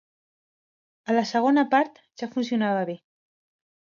[1.11, 2.97] A la segona part, ja funcionava bé.